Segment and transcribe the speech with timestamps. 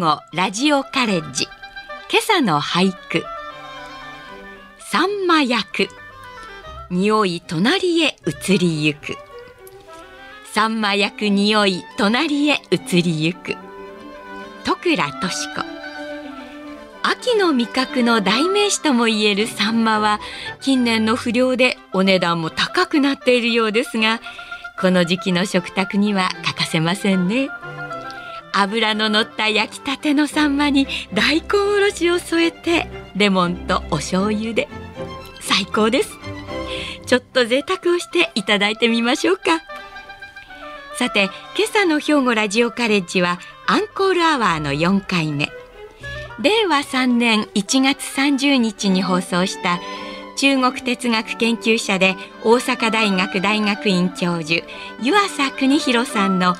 [0.00, 1.44] 兵庫ラジオカレッジ。
[2.10, 3.22] 今朝の俳句。
[4.78, 5.88] さんま役
[6.90, 9.16] 匂い隣へ移りゆく。
[10.54, 13.56] さんま役匂い隣へ移りゆく。
[14.64, 15.64] 徳倉敏子。
[17.02, 20.18] 秋の味覚の代名詞ともいえるサンマは
[20.62, 24.20] 近年の不漁でお値段も高くなっているようですが
[24.80, 27.50] この時期の食卓には欠かせませんね。
[28.52, 34.68] 油の乗った焼きたてのサンマに大根おろしを添えてレモンとお醤油で。
[35.40, 36.18] 最高です。
[37.06, 39.62] ちょっと贅沢をしていただいてみましょうか。
[40.96, 45.48] さて今朝の兵庫ラジオカレッジはアンコールアワーの4回目。
[46.40, 49.78] 令和3年1月30日に放送した
[50.36, 54.64] 中国哲学研究者で大阪大学大学院教授
[55.02, 56.54] 湯浅邦弘さんの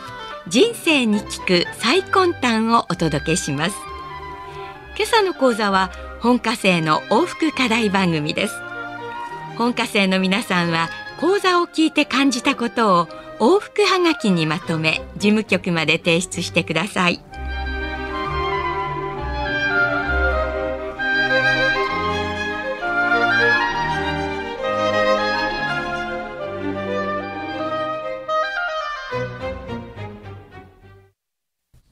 [0.48, 3.76] 人生に聞く最根端をお届けします。
[4.96, 8.54] 今朝の講座は本科生の往復課題番組です。
[9.56, 10.88] 本科生の皆さんは
[11.20, 13.06] 講座を聞いて感じたことを
[13.38, 17.20] 往復はがきにまとめ事務局まで提出してください。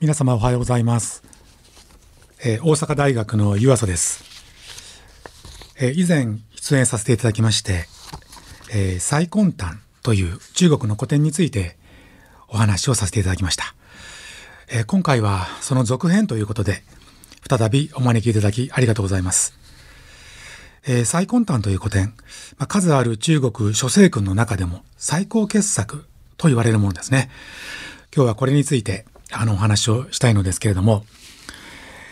[0.01, 1.25] 皆様おはようございます、
[2.45, 4.23] えー、大阪大学の湯浅です、
[5.77, 7.87] えー、以前出演させていただきまして
[8.71, 11.77] 「えー、最根端」という中国の古典について
[12.47, 13.75] お話をさせていただきました、
[14.69, 16.85] えー、今回はその続編ということで
[17.51, 19.55] 再びお招きいただきありがとうございます。
[20.87, 22.15] えー、最根端という古典、
[22.57, 26.06] まあ、数ある中国諸聖訓の中でも最高傑作
[26.37, 27.31] と言われるものですね。
[28.15, 31.05] 今日はこれについてあのお話をしたいのですけれども、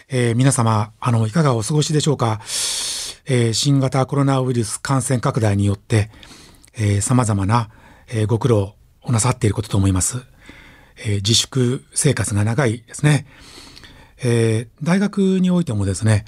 [0.08, 2.40] えー、皆様あのいかがお過ごしでしょうか、
[3.26, 6.10] えー、新型コロナウイルス感染拡大によって
[7.00, 7.70] さまざまな、
[8.08, 10.18] えー、ご苦労をなさっていることと思います、
[10.98, 13.26] えー、自粛生活が長いですね、
[14.22, 16.26] えー、大学においてもですね、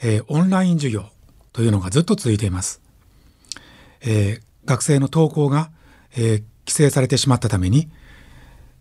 [0.00, 1.06] えー、オンライン授業
[1.52, 2.80] というのがずっと続いています、
[4.02, 5.70] えー、学生の登校が、
[6.12, 7.90] えー、規制されてしまったために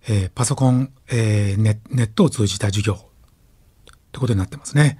[0.07, 3.05] えー、パソコン、えー、ネネットを通じた授業とい
[4.17, 4.99] うことになってますね。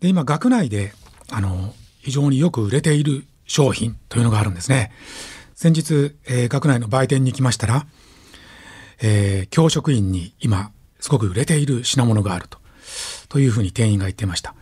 [0.00, 0.92] で今学内で
[1.30, 4.92] あの非常によく売れている商品というのがあるんですね。
[5.54, 7.86] 先日、えー、学内の売店に行きましたら、
[9.02, 10.70] えー、教職員に今
[11.00, 12.58] すごく売れている品物があると
[13.28, 14.54] というふうに店員が言っていました。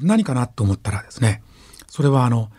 [0.00, 1.42] 何かなと思ったらですね
[1.86, 2.50] それはあの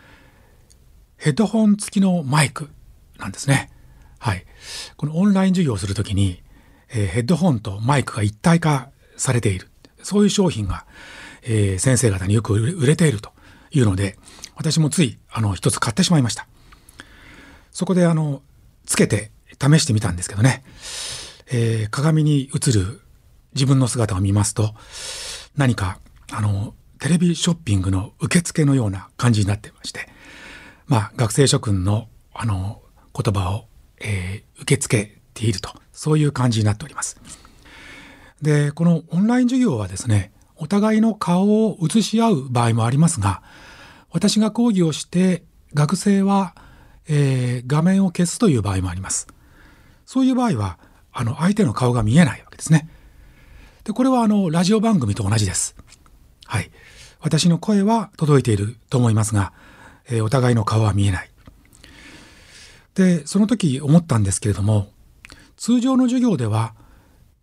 [1.18, 2.70] ヘッドホン付きのマイク
[3.18, 3.70] なんですね。
[4.26, 4.44] はい、
[4.96, 6.42] このオンライン授業をするときに、
[6.88, 9.68] えー、ヘッドホンとマイクが一体化されている。
[10.02, 10.84] そういう商品が、
[11.44, 13.30] えー、先生方によく売れていると
[13.70, 14.18] いうので
[14.56, 16.48] 私もついあの一つ買ってしまいました。
[17.70, 18.42] そこであの
[18.84, 19.30] つけて
[19.62, 20.64] 試してみたんですけどね、
[21.52, 23.02] えー、鏡に映る
[23.54, 24.74] 自分の姿を見ますと
[25.56, 26.00] 何か
[26.32, 30.08] あのテレビショッピングの受付のような感じになってまして
[30.88, 32.82] まあ学生諸君のあの
[33.14, 33.66] 言葉を
[34.00, 37.20] えー、受け付けているとそういう感じになっております。
[38.42, 43.42] でこのオンライン授業はですねお互いの顔を映し合う場合もありますが
[44.10, 45.42] 私が講義をして
[45.74, 46.54] 学生は、
[47.08, 49.26] えー、画面を消すという場合もあります。
[50.06, 50.78] そういう場合は
[51.12, 52.88] あの相手の顔が見えないわけですね。
[53.84, 55.76] でこれはあのラジオ番組と同じです。
[56.46, 56.70] はい、
[57.20, 59.52] 私の声は届いていると思いますが、
[60.08, 61.30] えー、お互いの顔は見えない。
[62.96, 64.88] でその時思ったんですけれども
[65.56, 66.74] 通常の授業では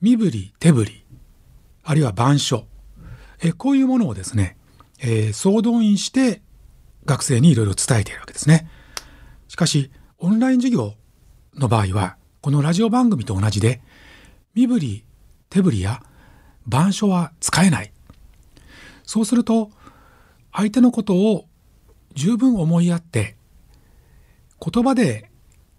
[0.02, 1.06] 身振り手振り
[1.84, 2.66] あるいは板書
[3.40, 4.58] えこういうものをですね、
[5.00, 6.42] えー、総動員して
[7.06, 8.70] 学生にいろいろ伝えているわけですね。
[9.48, 10.96] しかしオンライン授業
[11.56, 13.82] の場合はこのラジオ番組と同じで
[14.56, 15.06] 身振り
[15.50, 16.02] 手振りや
[16.68, 17.92] 板書は使えない。
[19.04, 19.70] そうすると
[20.52, 21.46] 相手のことを
[22.14, 23.36] 十分思いやって
[24.60, 25.30] 言葉で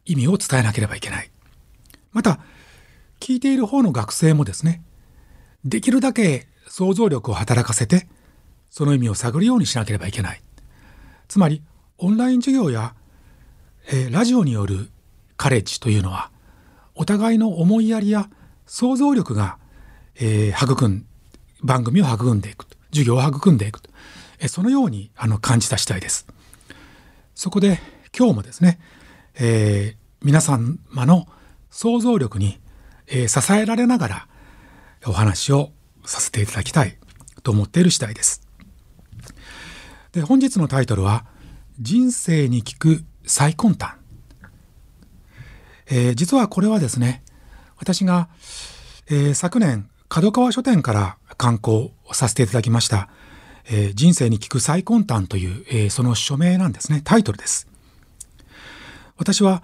[0.05, 1.31] 意味を伝えなければいけない。
[2.13, 2.41] また、
[3.21, 4.83] 聞いている方の学生もですね、
[5.65, 8.07] できるだけ想像力を働かせて、
[8.71, 10.43] その意味を探るようにしなければいけない。
[11.29, 11.63] つまり、
[11.99, 12.95] オンライン授業や、
[13.87, 14.91] えー、ラジオによる
[15.37, 16.31] カレッジというのは、
[16.95, 18.29] お互いの思いやりや
[18.67, 19.59] 想像力が、
[20.17, 21.07] えー、育ん、
[21.63, 23.81] 番組を育んでいく、授業を育んでいく、
[24.39, 26.27] えー、そのようにあの感じた次第です。
[27.35, 27.81] そこで
[28.17, 28.79] 今日もですね、
[29.37, 31.27] えー、皆様の
[31.71, 32.61] 想像力に、
[33.07, 34.29] えー、支えられながら
[35.07, 35.71] お話を
[36.05, 36.97] させていただきたい
[37.43, 38.43] と思っている次第です。
[40.13, 41.27] で本日のタイトルは
[41.81, 43.95] 「人生に効く最根端」
[45.87, 47.23] えー、実はこれはですね
[47.77, 48.29] 私が、
[49.09, 53.09] えー、昨年角川書店から刊行させていただきました
[53.67, 57.67] 「えー、人生に効く最根端」という、えその署名なんですねタイトルです。
[59.17, 59.63] 私は、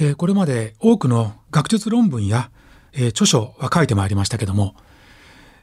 [0.00, 2.50] えこれまで多くの学術論文や、
[2.92, 4.74] え著書は書いてまいりましたけども、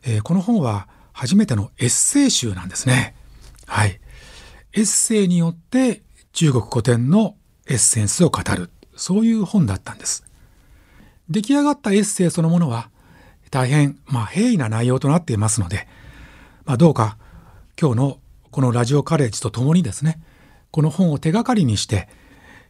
[0.04, 3.16] えこの本は初めてのエッセイ集なんですね。
[3.66, 4.00] はい。
[4.74, 7.36] エッセイによって中国古典の
[7.68, 8.70] エッセンスを語る。
[8.96, 10.26] そういう本だったんです。
[11.30, 12.90] 出来上がったエッセイそのものは
[13.50, 15.88] 大変、まあ、平易な内容となっていますので、
[16.66, 17.18] まあ、どうか
[17.80, 18.20] 今日の
[18.52, 20.20] このラジオカレッジとともにですね、
[20.72, 22.08] この本を手がかりにして、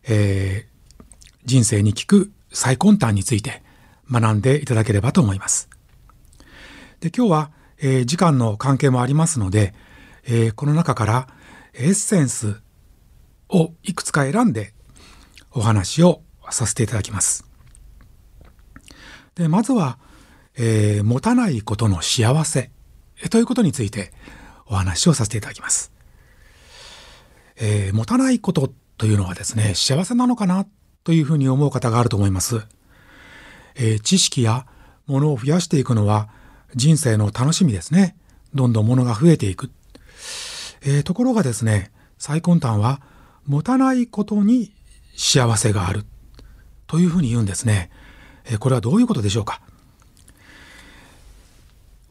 [0.08, 3.64] えー、人生に効く最根端について
[4.10, 5.70] 学んでいただければと思います。
[7.00, 9.74] で今日は、えー、時間の関係もありますので、
[10.26, 11.28] えー、この中から
[11.74, 12.62] エッセンス
[13.50, 14.74] をいくつか選んで
[15.52, 17.46] お話をさせていただきます。
[19.36, 20.00] でまずは、
[20.56, 22.72] えー、持たないことの幸せ
[23.30, 24.14] ということについて
[24.66, 25.92] お話をさせていただきます。
[27.58, 30.66] えー、持たないことというのはですね幸せなのかな
[31.04, 32.62] というふうに思う方があると思います。
[33.76, 34.66] えー、知識や
[35.06, 36.30] ものを増やしていくのは
[36.76, 38.16] 人生の楽しみですね。
[38.54, 39.70] どんどんものが増えていく。
[40.82, 43.02] えー、ところがですね最根端は
[43.46, 44.72] 持たないことに
[45.16, 46.06] 幸せがある
[46.88, 47.90] というふうに言うんですね。
[48.46, 49.62] えこれはどういうことでしょうか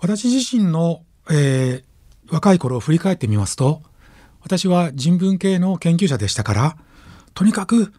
[0.01, 3.83] 私自身の、えー、若い頃を振り返ってみますと
[4.45, 6.77] 私は人文系の研究者でしたから
[7.33, 7.95] とにかく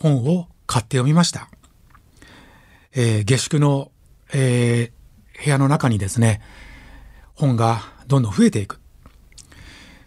[0.00, 1.48] 本を買って読みました。
[2.92, 3.92] えー、下宿の、
[4.34, 6.42] えー、部屋の中にですね
[7.34, 8.80] 本がどんどん増えていく。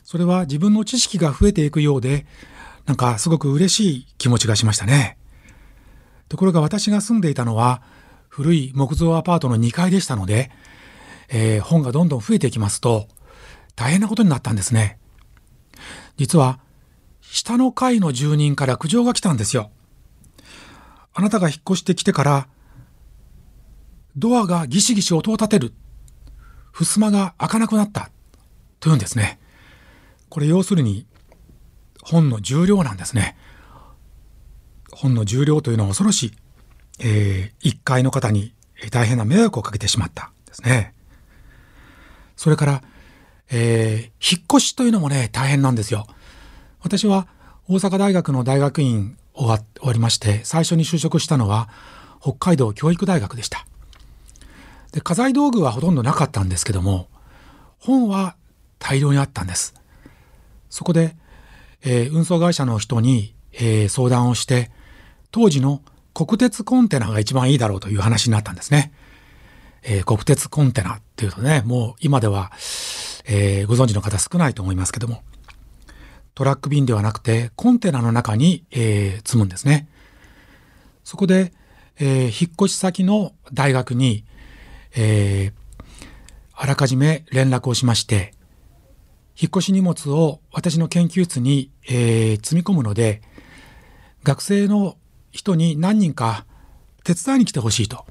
[0.04, 2.26] それは自分の知識が増えていくようで
[2.86, 5.18] なんかすごく嬉しい気持ちがしましたね。
[6.28, 7.82] ところが私が住んでいたのは
[8.28, 10.52] 古い木造アパートの2階でしたので、
[11.30, 13.08] えー、本がどんどん増えていきますと
[13.78, 14.99] 大変なことになったんですね。
[16.20, 16.60] 実は
[17.22, 19.72] 下の階の住人から苦情が来たんですよ。
[21.14, 22.48] あなたが引っ越してきてから
[24.18, 25.74] ドアがギシギシ音を立てる。
[26.74, 28.12] 襖が開かなくなった。
[28.82, 29.40] というんですね。
[30.28, 31.06] これ要するに
[32.04, 33.38] 本の重量なんですね。
[34.92, 36.32] 本の重量というのは恐ろしい。
[37.00, 38.54] えー、1階の方に
[38.92, 40.94] 大変な迷惑をかけてしまったですね。
[42.36, 42.84] それから、
[43.52, 46.08] えー、引っ越しというのもね、大変なんですよ。
[46.82, 47.28] 私は
[47.68, 51.70] 大阪大学の大学院終わ終わりまして、最初に就職したのは
[52.22, 53.66] 北海道教育大学でした。
[54.92, 57.08] で、家財道具はほとんどなかったんですけども、
[57.80, 58.36] 本は
[58.80, 59.74] 大量にあったんです。
[60.70, 61.16] そこで、
[61.84, 64.72] えー、運送会社の人に、えー、相談をして、
[65.32, 65.82] 当時の
[66.14, 68.92] 国鉄コンテナが一番いいだろうという話になったんですね。
[69.84, 72.52] えー、国鉄コンテナっていうとね、もう今では、
[73.32, 75.22] えー、ご存知の方少ないと思いますけども、
[76.34, 79.88] トラック便ではなくてコンテナの中に、えー、積むんですね。
[81.04, 81.54] そこで、
[82.00, 84.26] えー、引っ越し先の大学に、
[84.96, 85.54] え、
[86.54, 88.34] あらかじめ連絡をしまして、
[89.40, 93.22] 引っ越し荷物を私の研究室に、え、積み込むので、
[94.24, 94.98] 学生の
[95.32, 96.46] 人に何人か
[97.04, 98.06] 手伝いに来てほしいと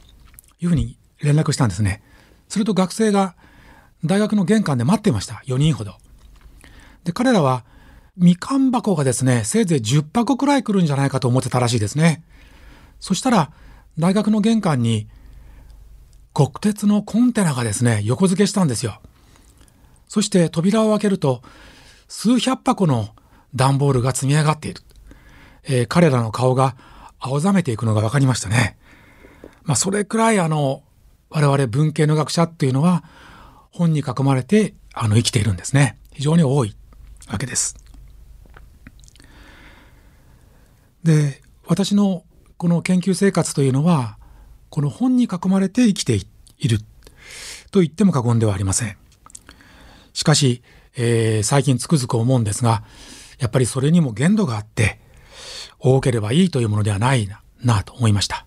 [0.60, 2.02] いうふうに連絡したんですね。
[2.48, 3.34] すると学生が
[4.04, 5.42] 大学の玄関で待っていました。
[5.46, 5.94] 4人ほど。
[7.04, 7.64] で、彼らは
[8.16, 12.22] みかん箱がですね、せいぜい10箱くらい来るんじゃないかと思ってたらしいですね。
[13.00, 13.52] そしたら、
[13.98, 15.08] 大学の玄関に
[16.34, 19.00] 国鉄のコンテナがですね、横付けしたんですよ。
[20.08, 21.42] そして扉を開けると、
[22.08, 23.08] 数百箱の
[23.54, 24.82] 段ボールが積み上がっている。
[25.64, 26.76] えー、彼らの顔が
[27.18, 28.76] 青ざめていくのが分かりましたね。
[29.64, 30.82] まあ、それくらいあの、
[31.30, 33.04] 我々文系の学者っていうのは、
[33.78, 35.98] 本に囲まれて、あの、生きているんですね。
[36.12, 36.74] 非常に多い
[37.30, 37.76] わけです。
[41.04, 42.24] で、私の
[42.56, 44.18] この研究生活というのは、
[44.68, 46.18] この本に囲まれて生きて
[46.58, 46.80] いる
[47.70, 48.96] と言っても過言ではありません。
[50.12, 50.62] しかし、
[50.96, 52.82] えー、最近つくづく思うんですが、
[53.38, 54.98] やっぱりそれにも限度があって、
[55.78, 58.44] 多ければいいというものではないな、なと思いました。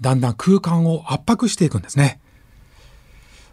[0.00, 2.20] だんだん空間を圧迫していくんですね。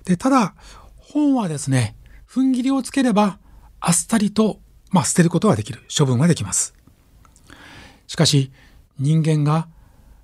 [0.05, 0.55] で、ただ、
[0.97, 1.95] 本はですね、
[2.27, 3.39] 踏ん切りをつければ、
[3.79, 4.59] あっさりと、
[4.91, 5.81] まあ、捨てることができる。
[5.95, 6.73] 処分ができます。
[8.07, 8.51] しかし、
[8.99, 9.67] 人間が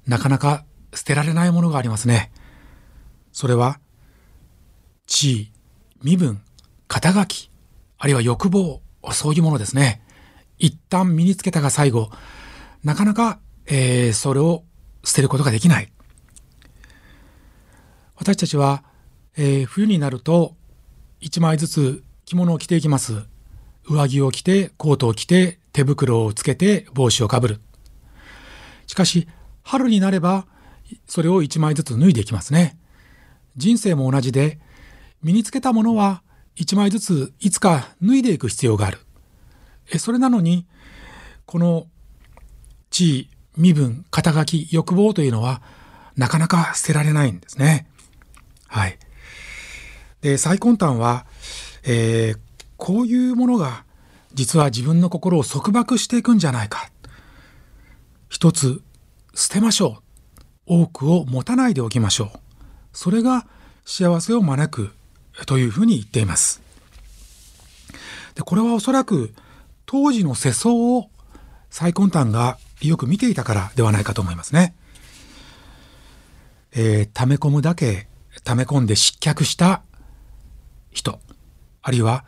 [0.06, 2.32] なかなか捨てられないものがありますね。
[3.32, 3.80] それは、
[5.06, 5.52] 地位、
[6.04, 6.42] 身分、
[6.88, 7.50] 肩書き、
[7.98, 8.82] あるいは欲望、
[9.12, 10.02] そういうものですね。
[10.60, 12.10] 一旦身につけたが最後、
[12.84, 14.64] なかなか、えー、それを
[15.04, 15.92] 捨てることができない。
[18.16, 18.84] 私たちは、
[19.38, 20.56] えー、冬になると
[21.20, 23.24] 一枚ずつ着物を着ていきます。
[23.88, 27.62] 上着を着て、コートを着て、手袋をつけて、帽子をかぶる。
[28.86, 29.28] しかし、
[29.64, 30.46] 春になれば、
[31.06, 32.78] それを一枚ずつ脱いでいきますね。
[33.56, 34.60] 人生も同じで、
[35.24, 36.22] 身につけたものは
[36.56, 39.00] 一枚ずついつか脱いでいく必要がある。
[39.92, 40.66] えそれなのに、
[41.46, 41.88] この
[42.90, 45.62] 地位、身分、肩書き、欲望というのは、
[46.16, 47.88] なかなか捨てられないんですね。
[48.68, 49.00] はい。
[50.22, 51.26] で、最根端は、
[51.84, 52.40] えー、
[52.78, 53.86] こういうものが
[54.34, 56.90] 実は自分の心を束縛していくんじゃないか。
[58.30, 58.82] 一つ
[59.34, 60.00] 捨てましょ
[60.68, 60.84] う。
[60.84, 62.40] 多くを持たないでおきましょう。
[62.94, 63.48] それが
[63.86, 64.92] 幸せを招く
[65.46, 66.62] というふうに言っています。
[68.36, 69.34] でこれはおそらく
[69.86, 71.10] 当時の世相を
[71.70, 74.76] 最根端がよく見ていたからではないかと思いますね。
[76.74, 78.08] えー、溜め込むだけ
[78.44, 79.82] 溜め込んで失脚した
[80.98, 81.20] 人、
[81.82, 82.26] あるいは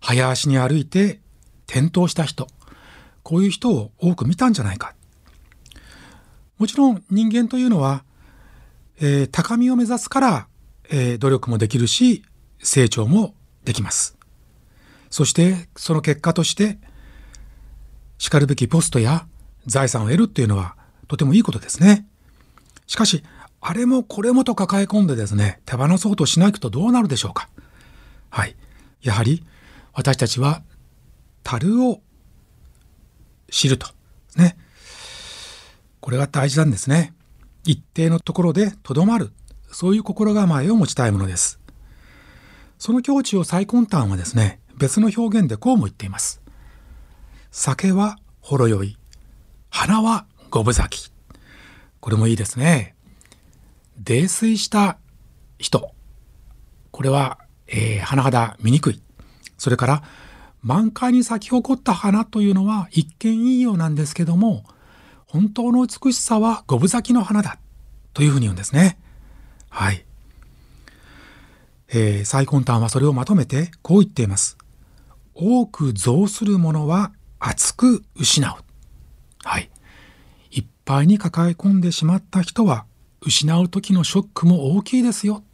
[0.00, 1.20] 早足に歩いて
[1.66, 2.46] 転倒した人、
[3.22, 4.94] こういう人を多く見たんじゃないか。
[6.56, 8.04] もちろん人間というのは、
[9.00, 10.48] えー、高みを目指すから、
[10.90, 12.24] えー、努力もできるし、
[12.58, 13.34] 成長も
[13.64, 14.16] できます。
[15.10, 16.78] そしてその結果として
[18.18, 19.26] しかるべきポストや
[19.66, 22.06] 財産を得るっていうのはとてもいいことですね。
[22.86, 23.22] しかし
[23.60, 27.48] あれもこれもと抱え込んでですね手放そうとしないとどうなるでしょうか。
[28.30, 28.56] はい。
[29.02, 29.44] やはり
[29.92, 30.62] 私たちは
[31.42, 32.00] 樽を
[33.50, 33.88] 知ると。
[34.36, 34.56] ね。
[36.00, 37.14] これが大事なんですね。
[37.64, 39.32] 一定のところでとどまる。
[39.70, 41.60] そういう心構えを持ちたいものです。
[42.78, 46.40] その境地を最根端はですね、別の表現でこうも言っています。
[47.50, 48.98] 酒はほろ酔い、
[49.70, 51.12] 花は五分咲き。
[52.00, 52.94] これもいいですね。
[53.98, 54.98] 泥酔した
[55.58, 55.92] 人。
[56.90, 59.02] これは、えー、甚だ醜い。
[59.56, 60.02] それから、
[60.62, 64.64] 満開に咲き誇った花というのは一見いいようなんですけども、
[65.26, 67.58] 本当の美しさは五分咲きの花だ。
[68.14, 68.98] というふうに言うんですね。
[69.68, 70.04] はい。
[71.90, 74.58] えー、最根端はそれをまとめてこう言っています。
[75.34, 78.54] 多く増するものは厚く失う。
[79.44, 79.70] はい。
[80.50, 82.86] いっぱいに抱え込んでしまった人は
[83.20, 85.44] 失う時のショックも大きいですよ。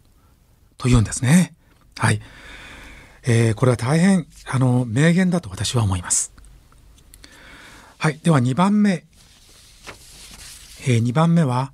[0.79, 1.55] と言うんですね。
[1.97, 2.21] はい。
[3.27, 6.33] えー、これは大変、あの、名言だと私は思います。
[7.99, 8.21] はい。
[8.23, 9.05] では2番目。
[10.87, 11.73] えー、2番目は、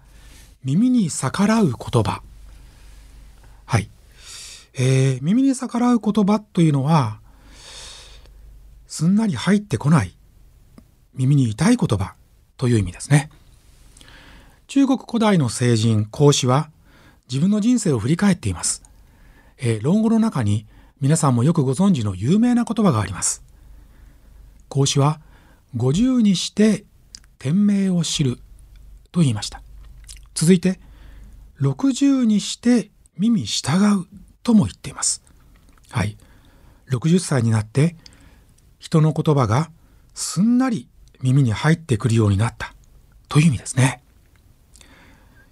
[0.62, 2.23] 耳に逆らう言葉
[3.67, 3.89] はい。
[4.75, 7.19] えー、耳に逆らう言葉というのは、
[8.87, 10.15] すんなり入ってこない、
[11.15, 12.15] 耳に痛い言葉
[12.57, 13.31] という意味ですね。
[14.69, 16.71] 中国古代の聖人、孔子は、
[17.29, 18.83] 自分の人生を振り返っています。
[19.61, 20.67] えー、論語の中に、
[21.00, 23.45] 皆さんもよくご存知の有名な言葉があります。
[24.69, 25.21] 孔子は、
[25.76, 26.85] 五十にして
[27.38, 28.38] 天命を知る
[29.12, 29.62] と言いました。
[30.35, 30.81] 続いて、
[31.57, 34.07] 六十にして耳従う
[34.43, 35.23] とも言っています。
[35.90, 36.17] はい。
[36.90, 37.97] 60歳になって
[38.79, 39.71] 人の言葉が
[40.14, 40.88] すんなり
[41.21, 42.75] 耳に入ってくるようになった
[43.29, 44.02] という意味ですね。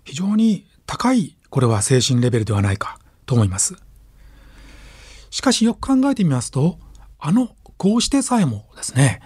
[0.05, 3.77] 非常に高いこれは精神レベルではないかと思います。
[5.31, 6.79] しかしよく考えてみますと、
[7.19, 9.21] あのこうしてさえもですね、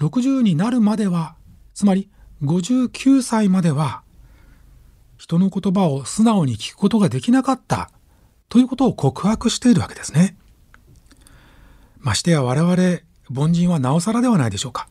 [0.00, 1.36] 60になるまでは、
[1.74, 2.10] つまり
[2.42, 4.02] 59歳までは、
[5.16, 7.90] 人の言葉を素直に聞くことができなかった
[8.48, 10.36] ということを告白しているわけですね。
[11.98, 13.00] ましてや我々
[13.34, 14.88] 凡人はなおさらではないでしょうか。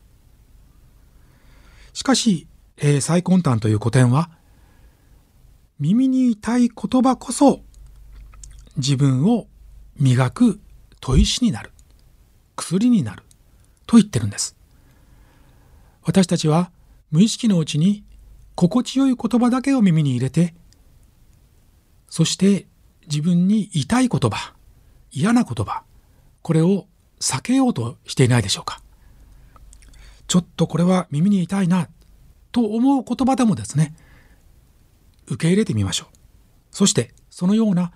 [1.92, 2.46] しかし、
[2.76, 4.30] えー、最根端という古典は、
[5.78, 7.60] 耳に痛い言葉こそ
[8.76, 9.46] 自分を
[9.98, 10.60] 磨く
[11.00, 11.72] 砥石になる、
[12.56, 13.22] 薬になる
[13.86, 14.56] と言ってるんです。
[16.02, 16.70] 私たちは
[17.10, 18.04] 無意識のうちに
[18.54, 20.54] 心地よい言葉だけを耳に入れて、
[22.08, 22.66] そして
[23.08, 24.54] 自分に痛い言葉、
[25.12, 25.82] 嫌な言葉、
[26.42, 26.86] これを
[27.20, 28.80] 避けようとしていないでしょうか。
[30.28, 31.88] ちょっとこれは耳に痛いな
[32.52, 33.94] と思う言葉でもですね、
[35.26, 36.16] 受け入れてみましょう。
[36.70, 37.92] そしてそのような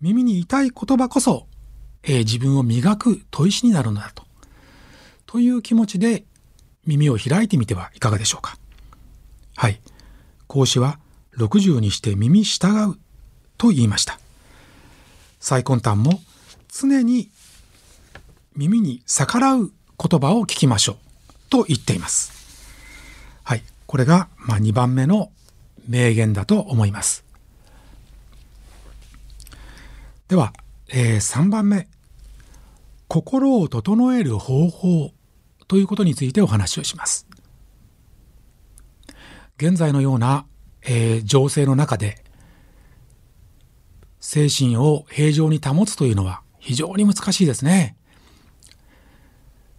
[0.00, 1.46] 耳に痛い言葉こそ、
[2.02, 4.24] えー、自分を磨く砥石になるのだと。
[5.26, 6.24] という気持ちで
[6.86, 8.56] 耳を開いてみてはいかがでしょうか。
[9.56, 9.80] はい。
[10.46, 10.98] 講師は
[11.36, 12.98] 60にして耳従う
[13.58, 14.18] と言いました。
[15.38, 16.20] 最根端も
[16.68, 17.30] 常に
[18.56, 20.96] 耳に逆らう言葉を聞きましょう
[21.50, 22.32] と言っています。
[23.44, 23.62] はい。
[23.86, 25.30] これが、ま、2番目の
[25.88, 27.29] 名言だと思います。
[30.30, 30.52] では、
[30.88, 31.88] えー、3番目。
[33.08, 35.10] 心を整える方法
[35.66, 37.26] ということについてお話をします。
[39.56, 40.46] 現在のような、
[40.82, 42.22] えー、情勢の中で
[44.20, 47.96] 精神を平常に保つというのは非常に難しいですね。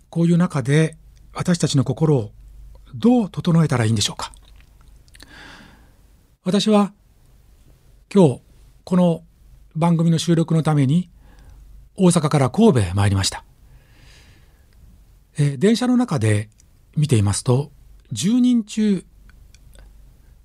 [0.09, 0.97] こういう中で
[1.33, 2.31] 私たちの心を
[2.93, 4.33] どう整えたらいいんでしょうか。
[6.43, 6.91] 私は
[8.13, 8.41] 今日
[8.83, 9.23] この
[9.75, 11.09] 番組の収録のために
[11.95, 13.43] 大阪から神戸へ参りました。
[15.37, 16.49] え電車の中で
[16.95, 17.71] 見ていますと
[18.13, 19.05] 10人中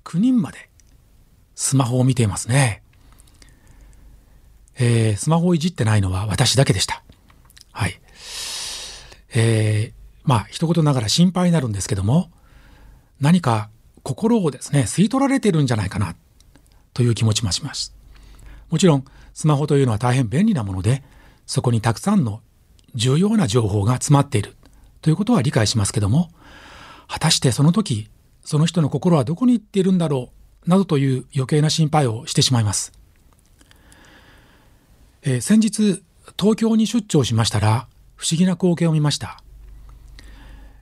[0.05, 0.69] 9人まで
[1.55, 2.81] スマホを見ていますね。
[4.79, 7.03] えー、スマホをいじってないのは私だけでした。
[7.71, 7.99] はい。
[9.35, 9.93] えー、
[10.23, 12.29] まあ、一言ながら心配になるんですけども、
[13.19, 13.69] 何か
[14.03, 16.15] 心をですね、吸い取られてるんじゃないかな、
[16.93, 17.95] という気持ちもします。
[18.69, 19.05] もちろん、
[19.37, 21.03] スマホというのは大変便利なもので、
[21.45, 22.41] そこにたくさんの
[22.95, 24.55] 重要な情報が詰まっている。
[25.03, 26.31] ということは理解しますけども、
[27.07, 28.09] 果たしてその時、
[28.43, 30.31] その人の心はどこに行っているんだろ
[30.65, 32.93] う、などという余計な心配をしてしまいます。
[35.21, 36.01] えー、先日
[36.35, 39.43] 東京に出張しましたら不思議な光景を見ました。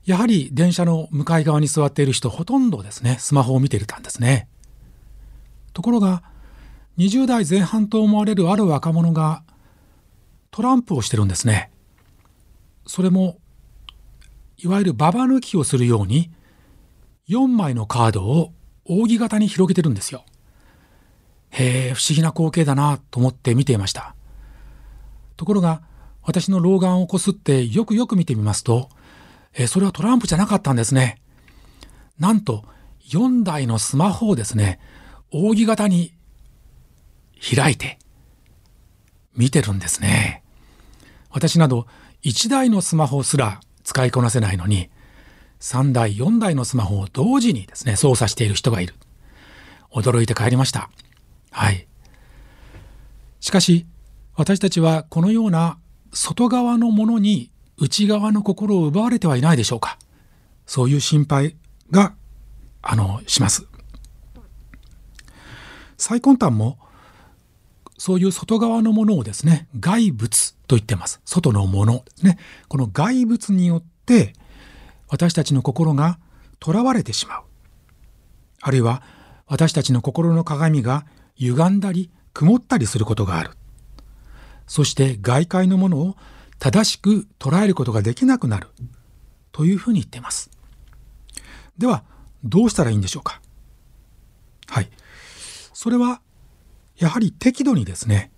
[0.06, 3.18] やはり電車の向かい側に座っている人ほとんどですね。
[3.20, 4.48] スマホを見ていたんですね。
[5.74, 6.24] ところが
[6.98, 9.44] 20代前半と思われるある若者が
[10.52, 11.70] トランプをしてるんですね。
[12.88, 13.38] それも
[14.58, 16.32] いわゆるババ抜きをするように
[17.28, 18.54] 4枚のカードを
[18.86, 20.24] 扇形に広げてるんですよ。
[21.50, 24.16] へえ不思議な光景だなと思って見ていました。
[25.36, 25.82] ところが、
[26.22, 28.90] 私の老眼をこすってよくよく見てみますと、
[29.54, 31.22] えそれはトランプじゃなかったんですね。
[32.20, 32.64] なんと、
[33.10, 34.80] 4台のスマホをですね、
[35.32, 36.14] 扇形に
[37.40, 38.00] 開いて
[39.36, 40.44] 見てるんですね。
[41.30, 41.88] 私など
[42.24, 44.90] 1台のスマホすら使いこなせないのに、
[45.60, 48.96] 3台、4台のスマホを同時にですね、操作している人がいる。
[49.92, 50.90] 驚いて帰りました。
[51.52, 51.88] はい。
[53.40, 53.86] しかし、
[54.36, 55.78] 私たちはこのような
[56.14, 59.98] 外側のものに内側の心を奪われてはいないでしょうか
[60.66, 61.56] そういう心配
[61.92, 62.16] が
[62.82, 63.68] あのします
[65.98, 66.78] 最根端も
[68.06, 71.22] そういう外側のものをですね外物と言ってます。
[71.26, 72.38] 外のものですね。
[72.68, 74.34] この外物によって
[75.08, 76.20] 私たちの心が
[76.64, 77.42] 囚われてしまう。
[78.62, 79.02] あるいは
[79.48, 83.50] 私たちの心の鏡が歪んだり曇ったりすることがある。
[84.68, 86.16] そして外界のものを
[86.60, 88.68] 正しく捉えることができなくなる。
[89.52, 90.52] というふうに言ってます。
[91.80, 92.04] では、
[92.44, 93.42] どうしたらいいんでしょうか。
[94.68, 94.92] はい。
[95.74, 96.22] それは、
[96.98, 98.32] やはり適度にですね、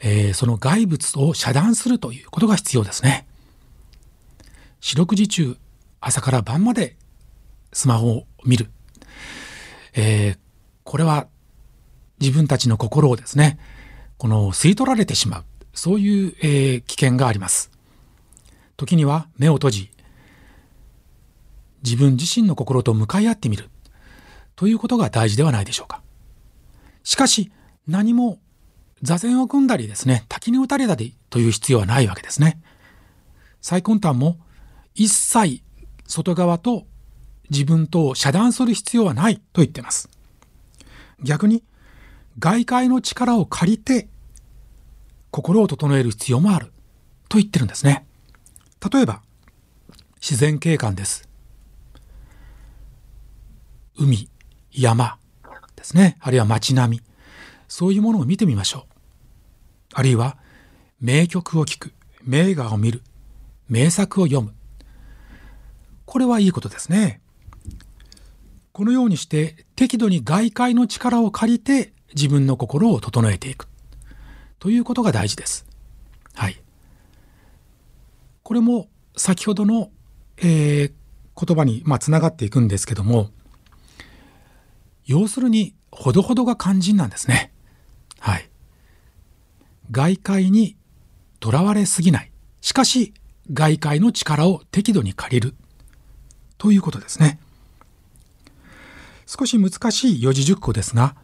[0.00, 3.26] えー、その外物を遮断するということが必要ですね。
[4.80, 5.56] 四六時中、
[6.00, 6.96] 朝から晩まで
[7.72, 8.70] スマホを見る。
[9.94, 10.38] えー、
[10.84, 11.28] これは
[12.20, 13.58] 自分たちの心をですね、
[14.18, 15.44] この吸い取られてしまう。
[15.74, 17.70] そういう、えー、危険があります。
[18.76, 19.90] 時には目を閉じ、
[21.84, 23.70] 自分自身の心と向かい合ってみる。
[24.56, 26.02] ということが大事ではないでしょうか。
[27.02, 27.50] しかし、
[27.86, 28.38] 何も
[29.02, 32.62] 座禅を組んだりですね、滝に打たれたりという必要はないわけですね。
[33.60, 34.38] 最根端も
[34.94, 35.62] 一切
[36.06, 36.86] 外側と
[37.50, 40.08] 自分とを遮断する必要はないと言ってます。
[41.22, 41.62] 逆に
[42.38, 44.08] 外界の力を借りて
[45.30, 46.72] 心を整える必要もある
[47.28, 48.06] と言ってるんですね。
[48.92, 49.22] 例えば、
[50.20, 51.28] 自然景観です。
[53.96, 54.28] 海、
[54.72, 55.18] 山
[55.76, 56.16] ですね。
[56.20, 57.11] あるいは街並み。
[57.72, 58.82] そういうものを見てみましょう。
[59.94, 60.36] あるいは、
[61.00, 63.00] 名曲を聴く、名画を見る、
[63.66, 64.52] 名作を読む。
[66.04, 67.22] これはいいことですね。
[68.72, 73.68] このようにして適度に外界の力を借りて自分の心を整えていく。
[74.58, 75.64] ということが大事です。
[76.34, 76.60] はい。
[78.42, 79.88] これも先ほどの、
[80.36, 80.92] えー、
[81.46, 83.30] 言葉にまあつながっていくんですけども、
[85.06, 87.51] 要するに、ほどほどが肝心なんですね。
[88.22, 88.48] はい。
[89.90, 90.76] 外界に
[91.40, 92.30] とらわれすぎない。
[92.60, 93.12] しかし、
[93.52, 95.56] 外界の力を適度に借りる。
[96.56, 97.40] ということですね。
[99.26, 101.16] 少し難しい四字熟語ですが、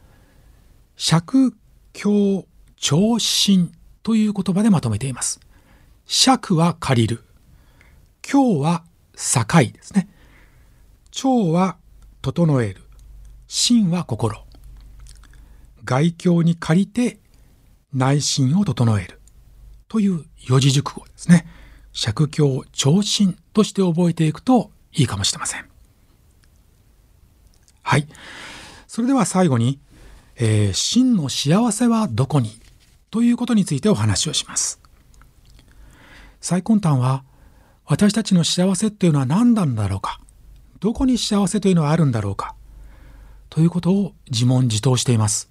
[0.96, 1.54] 尺、
[1.92, 2.44] 強、
[2.76, 3.70] 長身
[4.02, 5.38] という言葉でまとめています。
[6.04, 7.22] 尺は借りる。
[8.28, 8.84] 今日は
[9.14, 10.08] 境ですね。
[11.24, 11.76] 腸は
[12.22, 12.82] 整える。
[13.46, 14.47] 心は心。
[15.88, 17.18] 外境に借りて
[17.94, 19.18] 内心を整える。
[19.88, 21.46] という四字熟語ですね。
[21.92, 25.64] 尺教長心として覚えていくといいかもしれません。
[27.80, 28.06] はい。
[28.86, 29.80] それでは最後に、
[30.36, 32.60] えー、真の幸せはどこに？
[33.10, 34.82] ということについてお話をします。
[36.42, 37.24] 最根端は
[37.86, 40.20] 私たちの幸せっていうのは何なんだろうか？
[40.80, 42.54] どこに幸せというのはあるんだろうか？
[43.48, 45.48] ということを自問自答しています。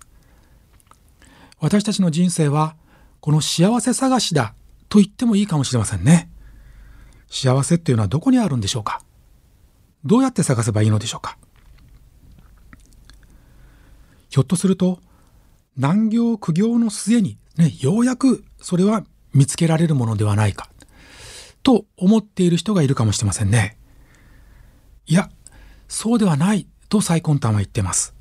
[1.60, 2.76] 私たちの人生は
[3.20, 4.54] この幸せ探しだ
[4.90, 6.30] と言ってもいいかもしれませんね。
[7.30, 9.02] 幸せっていうのはどこにあるんでしょうか？
[10.06, 11.38] どうやって探せばいいのでしょうか？
[14.30, 15.00] ひょっとすると
[15.76, 20.70] 難行苦行の末にね、ようやくそれは見つけられるものではないか
[21.64, 23.78] と思っている人がいるかもしれませんね。
[25.08, 25.30] いや、
[25.88, 28.14] そうではないと最根端は言ってます。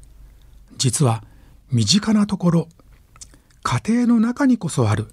[0.78, 1.22] 実は
[1.70, 2.68] 身近なところ、
[3.68, 5.08] 家庭の中にこそある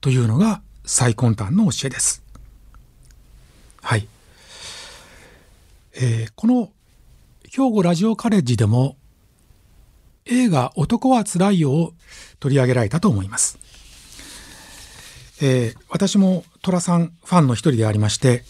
[0.00, 2.22] というのが最根端の教えです。
[3.82, 4.06] はい。
[5.94, 6.70] えー、この
[7.50, 8.96] 兵庫ラジオカレッジでも
[10.26, 11.92] 映画男はつらいよを
[12.38, 13.58] 取り上げられたと思います。
[15.42, 18.44] えー、私も寅さんファンの一人でありまして、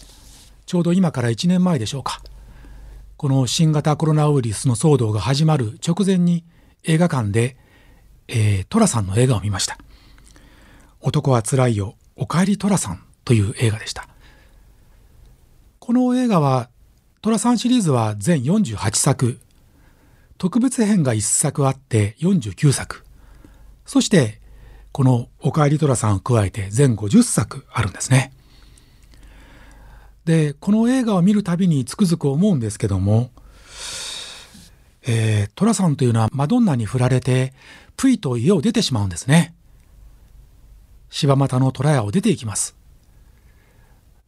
[0.67, 2.21] ちょうど今から1年前でしょうか。
[3.17, 6.43] この新型コロナウイルスの騒動が始まる直前に
[6.83, 7.57] 映画館で、
[8.29, 9.77] えー、寅さんの映画を見ました。
[11.01, 14.07] 男はつらいよ、おかえり寅さんという映画でした。
[15.79, 16.69] この映画は、
[17.21, 19.39] 寅さんシリーズは全48作、
[20.37, 23.03] 特別編が1作あって49作。
[23.85, 24.39] そして、
[24.91, 28.31] このおかえりトラさんを加えて全50作あるんですね。
[30.25, 33.31] で、この映画を見るたびにつくづく思うんですけども、
[35.07, 37.53] えー、トラさんというのはマドンナに振られて、
[37.99, 39.53] プイと家を出てしまうんですね。
[41.09, 42.77] 柴又の虎屋を出ていきます。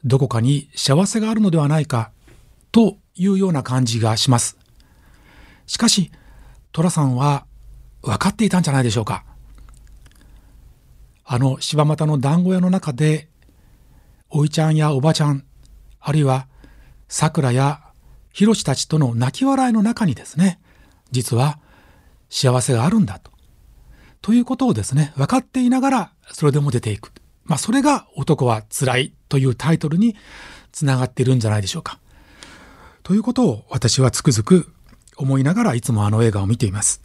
[0.04, 2.12] どこかに幸せがあるのではないか、
[2.74, 4.58] というような感じがします。
[5.68, 6.12] しかし、
[6.74, 7.46] 寅さんは
[8.02, 9.24] 分かっていたんじゃないでしょうか。
[11.24, 13.30] あの柴又の団子屋の中で、
[14.30, 15.46] おいちゃんやおばちゃん、
[16.02, 16.46] あるいは
[17.08, 17.80] 桜や
[18.34, 20.60] ひろしたちとの泣き笑いの中にですね、
[21.12, 21.58] 実は
[22.30, 23.32] 幸せがあるんだと。
[24.22, 27.12] ということをですね、分かっていながらそれでも出ていく。
[27.44, 30.16] まあそれが男は辛いというタイトルに
[30.72, 32.00] つながっているんじゃないでしょうか。
[33.04, 34.72] ということを私はつくづく
[35.18, 37.02] 思いながらいつもあの映画を見ています。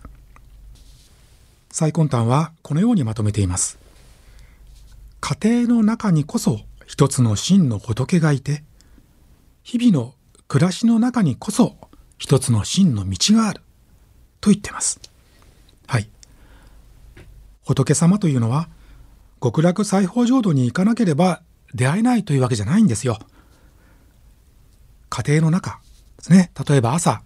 [1.71, 3.79] 最根端はこのようにまとめています。
[5.21, 8.63] 家庭の中にこそ一つの真の仏がいて、
[9.63, 10.15] 日々の
[10.49, 11.77] 暮らしの中にこそ
[12.19, 13.61] 一つの真の道がある
[14.41, 15.01] と言ってます。
[17.67, 18.69] 仏様というのは
[19.43, 21.43] 極楽西方浄土に行かなければ
[21.75, 23.19] 出会えないというわけじゃないんですよ。
[25.11, 25.81] 家庭の中
[26.19, 26.51] ですね。
[26.69, 27.23] 例えば朝、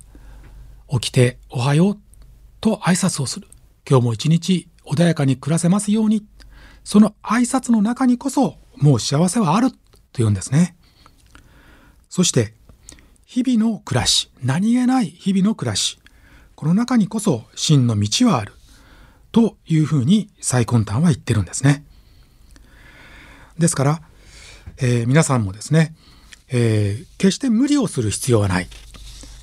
[0.88, 1.98] 起きておはよう
[2.60, 3.48] と挨拶をする。
[3.88, 6.26] 今日も一日穏やかに暮らせますように。
[6.82, 9.78] その挨拶の中にこそもう幸せはあると
[10.14, 10.74] 言うんですね。
[12.08, 12.54] そして、
[13.26, 16.00] 日々の暮らし、何気ない日々の暮らし、
[16.56, 18.52] この中にこそ真の道はある。
[19.32, 21.84] というふうに最根端は言ってるんですね。
[23.58, 24.02] ですから、
[24.78, 25.94] えー、皆さんもですね、
[26.48, 28.68] えー、決して無理をする必要はない。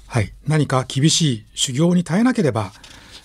[0.08, 2.72] はい、何か厳しい修行に耐えなければ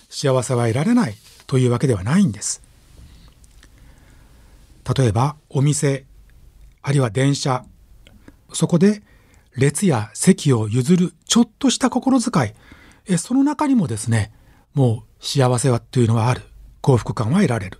[0.09, 1.15] 幸せは得られない
[1.47, 2.61] というわけではないんです。
[4.97, 6.05] 例えばお店
[6.81, 7.65] あるいは電車
[8.51, 9.01] そこで
[9.55, 12.53] 列や席を譲るちょっとした心遣い
[13.05, 14.33] えその中にもですね
[14.73, 16.41] もう幸せはというのはある
[16.83, 17.79] 幸福感は得られる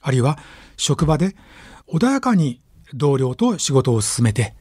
[0.00, 0.38] あるいは
[0.76, 1.34] 職場で
[1.88, 2.60] 穏やかに
[2.94, 4.54] 同僚と仕事を進めて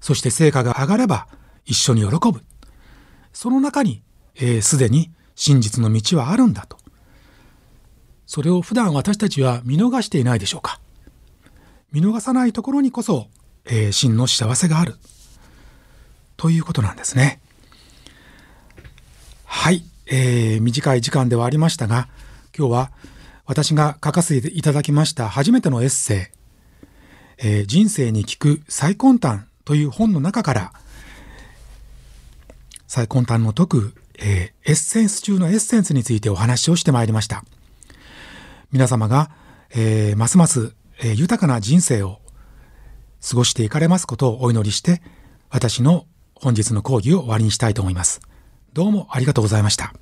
[0.00, 1.28] そして成果が上がれば
[1.64, 2.42] 一緒に喜ぶ
[3.32, 4.02] その中に
[4.62, 6.78] すで、に真実の道はあるんだと。
[8.26, 10.80] それを普段私たちは見逃していないでしょうか。
[11.92, 13.28] 見逃さないところにこそ、
[13.66, 14.96] えー、真の幸せがある。
[16.36, 17.40] ということなんですね。
[19.44, 22.08] はい、えー、短い時間ではありましたが、
[22.56, 22.92] 今日は
[23.46, 26.30] 私が書かせていただきました初めてのエッセ
[27.42, 30.72] イ、えー、人生に聞く最根端という本の中から、
[32.86, 37.44] 最根端の解く、えー、エッセンス中のエッセンスについてお話をしてまいりました。
[38.70, 39.30] 皆様が、
[39.74, 42.20] えー、ますます、えー豊かな人生を
[43.28, 45.02] 過ごしていかれますことをお祈りして、
[45.50, 48.20] 私の本日の講義を終わりにしたいと思います。
[48.74, 49.94] どうもありがとうございました。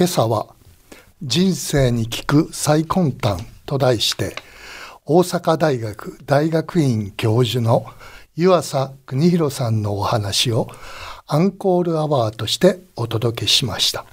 [0.00, 0.46] 今朝は
[1.22, 4.34] 人生に聞く最根端と題して
[5.04, 7.84] 大阪大学大学院教授の
[8.34, 10.68] 湯浅邦弘さんのお話を
[11.26, 14.06] アンコールアワーとしてお届けしました。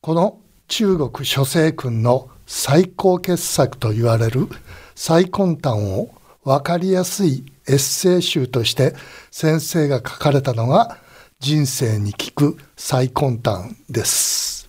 [0.00, 0.38] この
[0.68, 4.48] 中国諸聖訓の最高傑作と言われる
[4.94, 6.08] 最根端を
[6.44, 8.94] 分かりやすいエッセイ集として
[9.30, 10.96] 先生が書かれたのが
[11.38, 14.66] 人生に聞く最根端です。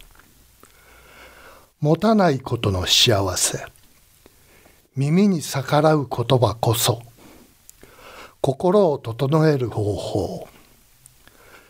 [1.80, 3.66] 持たないことの幸せ。
[4.96, 7.02] 耳に逆らう言葉こそ。
[8.42, 10.48] 心を整える方法。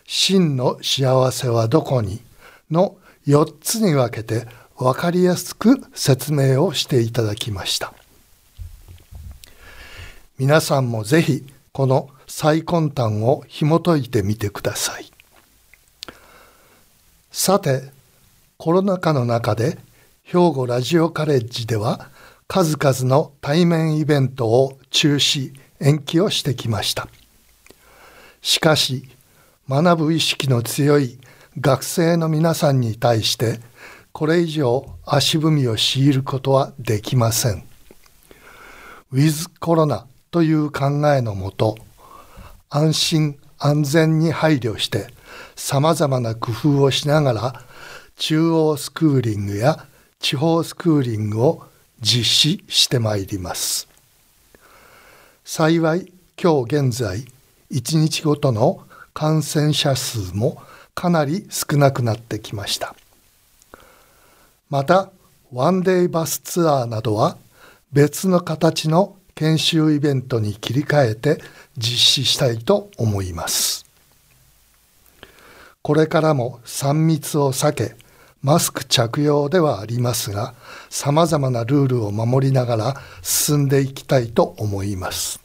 [0.06, 2.22] 真の幸せはどこに
[2.72, 7.94] の4つに分けて分かりやすく説明をしていただきました。
[10.40, 15.12] 皆さんもぜひこの最根端を紐解いてみてください。
[17.32, 17.92] さて、
[18.58, 19.78] コロナ禍の中で
[20.24, 22.10] 兵庫ラジオカレッジでは
[22.48, 27.08] 数々の対面イベントを中止、延期をしてきました。
[28.42, 29.08] しかし、
[29.70, 31.20] 学ぶ意識の強い
[31.60, 33.60] 学生の皆さんに対して
[34.12, 37.64] これ以上足踏みを強いることはできません。
[39.12, 41.78] ウィズコロナという考えのもと、
[42.70, 45.08] 安心安全に配慮して
[45.56, 47.62] 様々な工夫をしながら
[48.18, 49.86] 中央スクーリングや
[50.20, 51.66] 地方スクーリングを
[52.02, 53.88] 実施してまいります。
[55.46, 57.26] 幸い今日現在
[57.72, 58.82] 1日ごとの
[59.14, 60.62] 感染者数も
[60.94, 62.96] かなり少なくなってきました。
[64.70, 65.12] また
[65.54, 67.38] ワンデイバスツアーなどは
[67.92, 71.40] 別の形の研修イベントに切り替えて
[71.78, 73.86] 実施したいと思います。
[75.84, 77.96] これからも3密を避け、
[78.42, 80.56] マスク着用ではありますが、
[80.90, 85.40] 様々なルールを守りながら進んでいきたいと思います。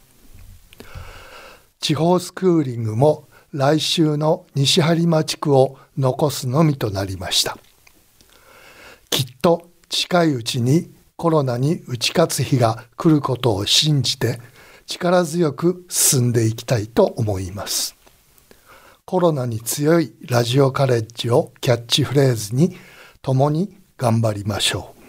[1.79, 7.59] 地方スクーリングも来週の西播磨地区を残すのみとなりました。
[9.11, 10.91] きっと近いうちに
[11.23, 14.41] コロナに打ち勝つ日が来ることを信じて
[14.87, 17.95] 力強く進んでいきたいと思います。
[19.05, 22.77] コロナに強いラジオカレッジをキャッチフレーズに
[23.23, 25.02] 共に頑張りましょう。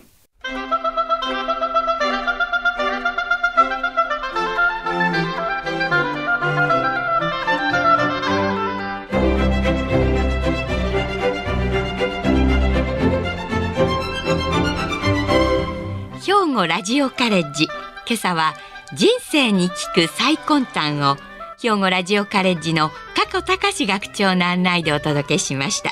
[16.67, 17.65] ラジオカレッジ。
[18.07, 18.53] 今朝は
[18.93, 21.17] 人生に聞く最根端を
[21.61, 25.91] 兵庫ラジオカレッジの加古隆学長の案内でお届けしました。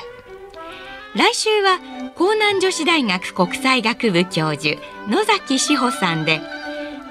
[1.14, 1.78] 来週は
[2.16, 6.40] 江南女子大学国際学部教授野崎志保さんで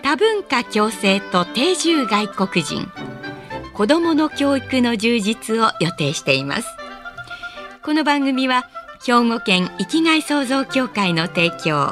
[0.01, 2.91] 多文化共生と定住外国人
[3.73, 6.67] 子どもの教育の充実を予定しています。
[7.83, 8.69] この番組は
[9.03, 11.91] 兵庫県生きがい創造協会の提供